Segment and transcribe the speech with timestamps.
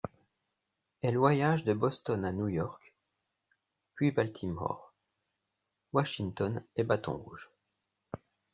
[1.03, 2.95] Elle voyage de Boston à New York,
[3.93, 4.95] puis Baltimore,
[5.93, 7.51] Washington et Bâton-Rouge.